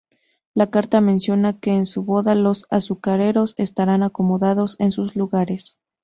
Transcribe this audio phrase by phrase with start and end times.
[0.55, 5.77] La carta menciona que en su boda los azucareros estarán acomodados en sus lugares.